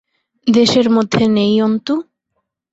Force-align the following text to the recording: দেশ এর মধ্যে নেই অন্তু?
দেশ 0.47 0.71
এর 0.77 0.87
মধ্যে 0.95 1.23
নেই 1.37 1.55
অন্তু? 1.61 1.93